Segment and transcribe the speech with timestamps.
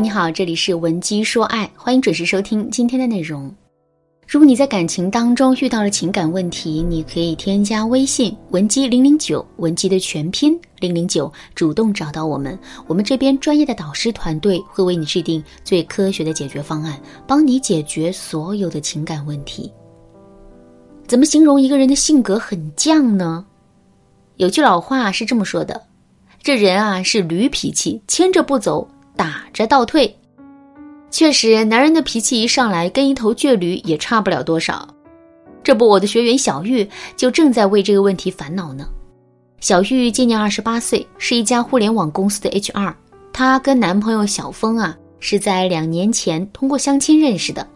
[0.00, 3.52] 你好，这里是文姬说爱，欢迎准时收听今天的内容。
[4.26, 19.72] 如果你在感情当中遇到了情感问题，你可以添加微信文姬零零九，文姬的全拼零零九，主动找到我们，我们这边专业的导师团队会为你制定最科学的解决方案，帮你解决所有的情感问题。
[21.06, 23.44] 怎么形容一个人的性格很犟呢？
[24.36, 25.80] 有句老话是这么说的：
[26.42, 28.88] 这人啊是驴脾气，牵着不走。
[29.16, 30.16] 打着倒退，
[31.10, 34.88] 确实，男人的脾气一上来，跟一头倔驴也差不了多少。
[35.62, 38.88] 这不，我的学员小玉就正在为这个问题烦恼呢。
[39.60, 42.92] 小玉今年二十八岁，是一家互联网公司的 HR。
[43.32, 47.66] 她跟男朋友小峰啊，是在两年前通过相亲认识的。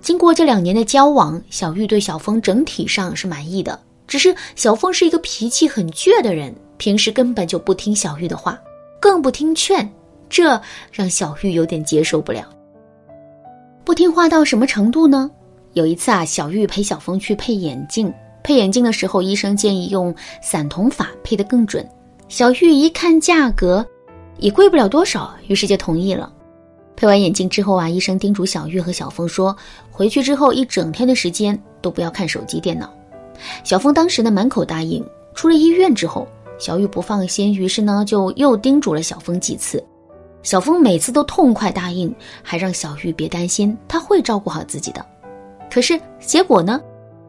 [0.00, 3.78] 经过这两年的交往，小玉对小峰整体上是满意的。
[4.08, 8.58] 只是小峰是一个脾气很倔的人，平时根本就不听小玉的话，
[8.98, 9.88] 更不听劝。
[10.30, 10.58] 这
[10.90, 12.48] 让小玉有点接受不了。
[13.84, 15.30] 不听话到什么程度呢？
[15.72, 21.86] 有一次啊，小玉陪小峰去配眼镜，配眼镜的时候，医生建议用散瞳法配得更准。
[22.28, 23.84] 小玉一看价格，
[24.38, 26.32] 也贵不了多少，于是就同意了。
[26.96, 29.56] 配完眼镜之后啊，医生叮嘱小玉和小峰说，
[29.90, 32.92] 回去之后一整天的时间都不要看手机、电脑。
[33.64, 35.04] 小峰当时呢满口答应。
[35.34, 39.82] 出了医院之后，小玉不放心，于是呢就又叮嘱了小峰几次。
[40.42, 45.04] 小峰每次都痛快答应，还让小玉别担心，他会照顾好自己的。
[45.70, 46.80] 可是结果呢？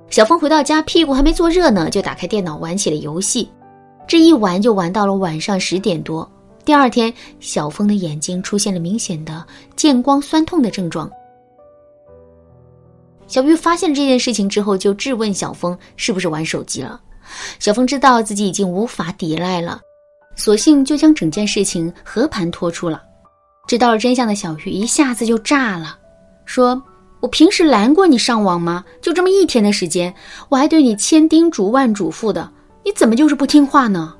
[0.09, 3.50] 小峰回到家，屁股还没坐热呢，就打开电脑玩起了游戏。
[4.08, 6.30] 这一玩就玩到了晚上十点多。
[6.66, 9.45] 第二天，小峰的眼睛出现了明显的
[9.76, 11.09] 见光酸痛的症状。
[13.28, 17.00] 小玉发现了这件事情之后，就质问小峰是不是玩手机了。
[17.59, 19.80] 小峰知道自己已经无法抵赖了。
[20.36, 23.02] 索性就将整件事情和盘托出了。
[23.68, 25.98] 知道了真相的小玉一下子就炸了，
[26.46, 26.82] 说
[27.22, 28.83] ：“我平时拦过你上网吗？
[29.02, 30.14] 就这么一天的时间，
[30.50, 32.52] 我还对你千叮嘱万嘱咐的，
[32.83, 34.16] 你怎么就是不听话呢？”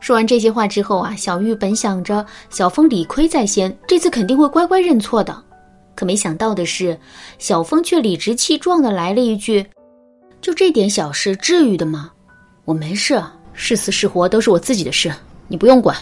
[0.00, 5.42] 说完这些话之后啊，小玉本想着小峰理亏在先，这次肯定会乖乖认错的，
[5.94, 6.98] 可没想到的是，
[7.38, 9.64] 小峰却理直气壮的来了一句
[10.42, 12.10] ：“就这点小事，至于的吗？
[12.66, 13.22] 我没事。”
[13.54, 15.12] 是死是活都是我自己的事，
[15.48, 15.96] 你不用管。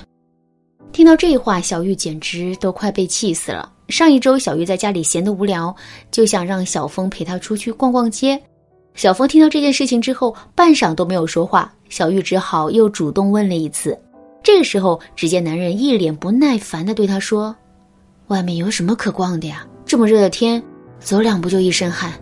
[0.90, 3.72] 听到这话，小玉简直都快被气死了。
[3.88, 5.74] 上一周，小玉在家里闲得无聊，
[6.10, 8.40] 就想让小峰陪她出去逛逛街。
[8.94, 11.72] 小峰听到这件事情之后，半晌都没有说话。
[11.88, 13.98] 小玉只好又主动问了一次。
[14.42, 17.54] 这个时候，只见男人一脸不耐烦地对她说
[18.28, 19.66] ：“外面有什么可逛的呀？
[19.84, 20.62] 这么热的天，
[21.00, 22.12] 走两步就一身汗。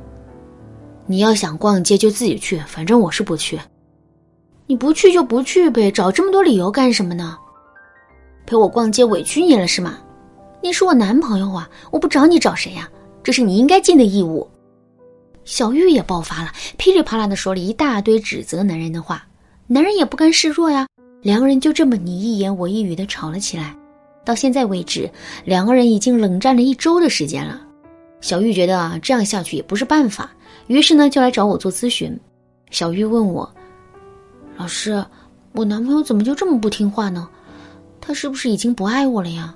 [1.06, 3.58] 你要想逛街就自己去，反正我是不去。”
[4.70, 7.36] 你不去就不去呗，找这么多理由干什么呢？
[8.47, 9.98] 陪我逛街委屈你了是吗？
[10.62, 12.88] 你是我男朋友啊，我不找你找谁呀？
[13.20, 14.48] 这是你应该尽的义务。
[15.44, 19.26] 小玉也爆发了，噼里啪啦的说了一大堆指责男人的话，
[19.66, 20.86] 男人也不甘示弱呀，
[21.20, 23.75] 两个人就这么你一言我一语的吵了起来。
[24.25, 25.10] 到现在为止，
[25.44, 27.60] 两个人已经冷战了一周的时间了。
[28.20, 30.30] 小玉觉得啊，这样下去也不是办法，
[30.69, 32.16] 于是呢就来找我做咨询。
[32.70, 33.53] 小玉问我。
[34.60, 35.03] 老师，
[35.53, 37.26] 我男朋友怎么就这么不听话呢？
[37.98, 39.54] 他是不是已经不爱我了呀？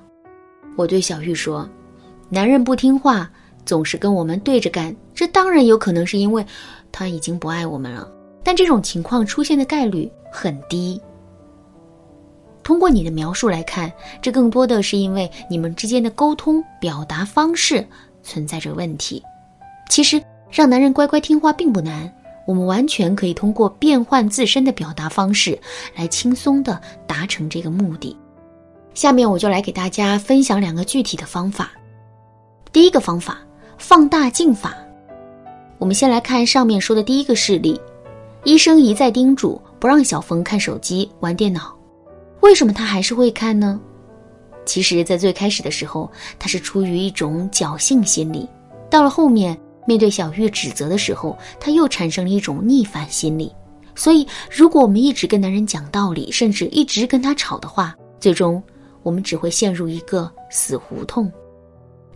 [0.76, 1.69] 我对小玉说
[2.31, 3.31] ：“男人不听话，
[3.66, 6.42] 总是跟我们对着干，这当然有可能是因为
[6.91, 8.10] 他已经不爱我们了。
[8.42, 10.98] 但这种情况出现的概率很低。
[12.62, 13.92] 通过你的描述来看，
[14.22, 17.86] 这更多的是因为你们之间的沟通表达方式
[18.22, 19.22] 存在着问题。
[19.91, 20.19] 其实，
[20.50, 22.10] 让男人乖乖听话并不难。”
[22.47, 25.59] 我们完全可以通过变换自身的表达方式
[25.97, 28.16] 来轻松的达成这个目的。
[28.94, 31.72] 下面我就来给大家分享两个具体的方法。
[32.72, 33.38] 第一个方法，
[33.78, 34.77] 放大镜法。
[35.78, 37.81] 我们先来看上面说的第一个事例：
[38.44, 41.77] 医生一再叮嘱不让小峰看手机、玩电脑，
[42.41, 43.80] 为什么他还是会看呢？
[44.65, 48.48] 其实，在最开始的时候，他是出于一种侥幸心理，
[48.89, 49.59] 到了后面。
[49.86, 53.54] 面对小玉指责的时候，他又产生了一种逆反心理。
[53.95, 58.63] 所以，如果我们一直跟男人讲道理，甚至一直跟他吵的话，最终
[59.03, 61.31] 我们只会陷入一个死胡同。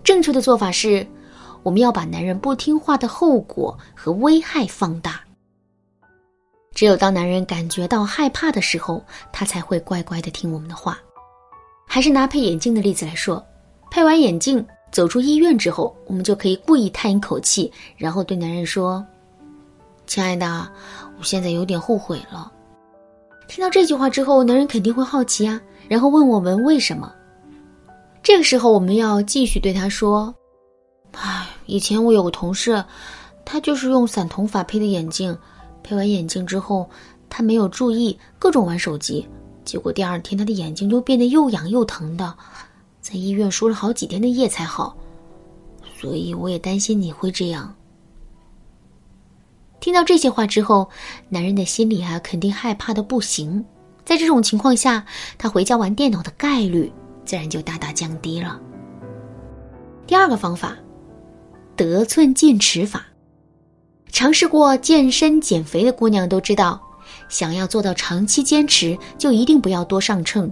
[0.03, 1.07] 正确的做法是，
[1.63, 5.21] 我们要把男人不听话的后果和危害放大。
[6.75, 10.99] 只有当男人感觉到害怕的时候，他才会乖乖的听我们的话。
[11.87, 13.45] 还是拿配眼镜的例子来说，
[13.91, 14.65] 配完眼镜。
[14.91, 19.05] 走出医院之后，我们就可以故意叹一口气，然后对男人说
[20.07, 20.69] ：“亲爱的，
[21.19, 22.51] 我现在有点后悔了。”
[23.49, 27.13] 听到这句话之后，男人肯定会好奇啊，然后问我们为什么。
[28.23, 30.35] 这个时候，我们要继续对他说
[31.13, 32.85] ：“唉，以前我有个同事，
[33.45, 35.37] 他就是用散瞳法配的眼镜，
[35.83, 36.89] 配完眼镜之后，
[37.31, 39.27] 他没有注意，各种玩手机，
[39.65, 42.35] 结果第二天他的眼睛就变得又痒又疼的，
[43.09, 44.95] 在医院输了好几天的液才好。
[45.99, 47.75] 所以我也担心你会这样。”
[49.81, 50.91] 听到这些话之后，
[51.31, 53.65] 男人的心里啊肯定害怕的不行。
[54.05, 55.07] 在这种情况下，
[55.39, 56.93] 他回家玩电脑的概率
[57.25, 58.61] 自然就大大降低了。
[60.07, 60.77] 第二个方法，
[61.75, 63.07] 得寸进尺法。
[64.11, 66.81] 尝试过健身减肥的姑娘都知道，
[67.29, 70.51] 想要做到长期坚持，就一定不要多上秤，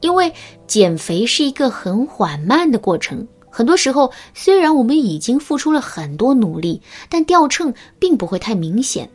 [0.00, 0.32] 因为
[0.66, 3.26] 减肥是一个很缓慢的过程。
[3.50, 9.08] 很多时候，虽然我们已经付出了很多努力，但掉秤并不会太明显。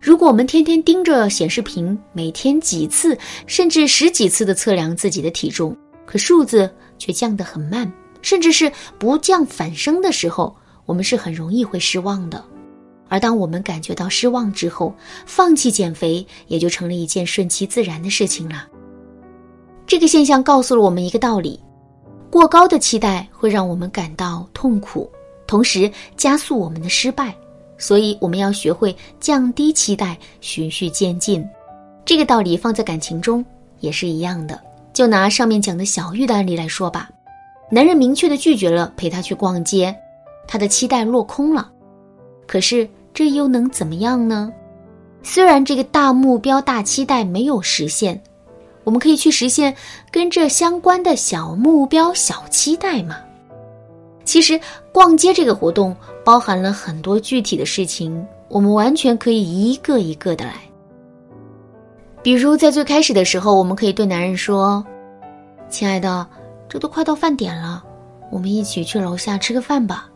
[0.00, 3.16] 如果我们天天盯着显示屏，每天几次
[3.46, 5.74] 甚至十几次的测量自己的体重，
[6.04, 10.54] 可数字却降得很慢，甚至是不降反升的时候，
[10.84, 12.44] 我们是很容易会失望的。
[13.08, 14.94] 而当我们感觉到失望之后，
[15.24, 18.66] 放弃减肥也就成了一件顺其自然的事情了。
[19.92, 21.60] 这个现象告诉了我们一个道理。
[22.30, 25.06] 过高的期待会让我们感到痛苦，
[25.46, 27.34] 同时加速我们的失败。
[27.76, 31.46] 所以，我们要学会降低期待，循序渐进。
[32.06, 33.44] 这个道理放在感情中
[33.80, 34.58] 也是一样的。
[34.94, 37.10] 就拿上面讲的小玉的案例来说吧，
[37.70, 39.94] 男人明确的拒绝了陪她去逛街，
[40.48, 41.70] 她的期待落空了。
[42.46, 44.50] 可是，这又能怎么样呢？
[45.22, 48.18] 虽然这个大目标、大期待没有实现。
[48.84, 49.74] 我们可以去实现
[50.10, 53.16] 跟这相关的小目标、小期待吗？
[54.24, 54.60] 其实，
[54.92, 60.54] 逛街这个活动包含了很多具体的事情，我们完全可以一个一个的来。
[62.22, 64.84] 比如，在最开始的时候，我们可以对男人说
[65.68, 66.24] ：“亲爱的，
[66.68, 67.82] 这都快到饭点了，
[68.30, 70.08] 我们一起去楼下吃个饭吧。”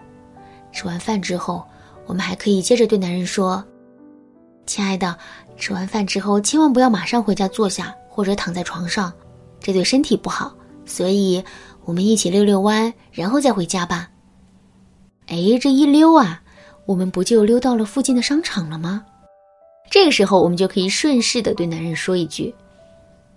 [0.71, 1.65] 吃完饭之后，
[2.07, 3.65] 我们还可以接着对男人说
[4.67, 5.17] ：“亲爱的，
[5.57, 9.13] 吃完饭之后千万不要马上回家坐下。”或者躺在床上，
[9.61, 10.51] 这对身体不好，
[10.87, 11.45] 所以
[11.85, 14.09] 我们一起溜溜弯，然后再回家吧。
[15.27, 16.41] 哎，这一溜啊，
[16.87, 19.05] 我们不就溜到了附近的商场了吗？
[19.91, 22.55] 这个时候，我们就可以顺势的对男人说一句：“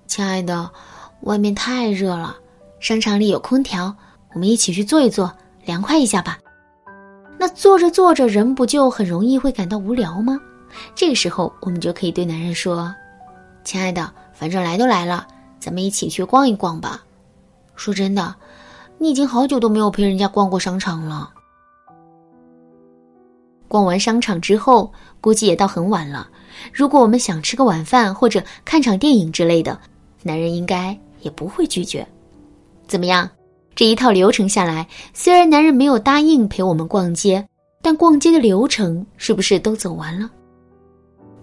[0.07, 0.71] 亲爱的，
[1.23, 2.37] 外面太热了，
[2.79, 3.93] 商场里有空调，
[4.33, 5.29] 我们一起去坐一坐，
[5.65, 6.39] 凉快一下吧。”
[7.37, 10.39] 那坐着坐着，人不就很容易会感到无聊吗？
[10.95, 12.95] 这个时候，我们就可以对男人说
[13.65, 15.27] ：“亲爱的。”反正来都来了，
[15.59, 17.03] 咱们一起去逛一逛吧。
[17.75, 18.33] 说真的，
[18.97, 21.29] 你已经好久都没有陪人家逛过商场了。
[23.67, 26.29] 逛完商场之后，估计也到很晚了。
[26.71, 29.77] 如果我们想吃个晚饭或者看场电影之类的，
[30.23, 32.07] 男人应该也不会拒绝。
[32.87, 33.29] 怎么样？
[33.75, 37.45] 这一套流程下来，虽然男人没有答应陪我们逛街，
[37.81, 40.31] 但逛街的流程是不是都走完了？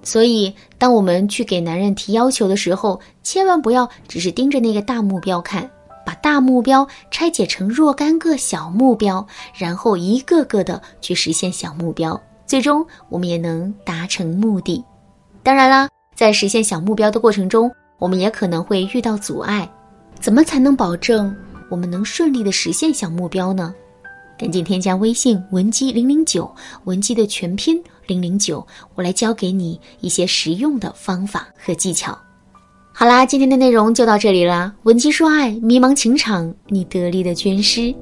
[0.07, 5.69] 所以，当我们去给男人提要求的时候，千万不要只是盯着那个大目标看，
[6.07, 14.81] 把大目标拆解成若干个小目标，然后一个个的去实现小目标，最终我们也能达成目的。
[15.43, 17.69] 当然啦，在实现小目标的过程中，
[17.99, 19.69] 我们也可能会遇到阻碍。
[20.21, 21.35] 怎么才能保证
[21.69, 23.75] 我们能顺利的实现小目标呢？
[24.39, 26.49] 赶紧添加微信文姬零零九，
[26.85, 32.19] 文姬的全拼零零九，我来教给你一些实用的方法和技巧。
[32.93, 34.73] 好啦，今天的内容就到这里啦。
[34.85, 37.95] 文姬说爱，迷茫情场，你得力的军师。